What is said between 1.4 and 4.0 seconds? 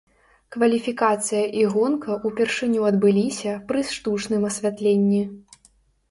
і гонка ўпершыню адбыліся пры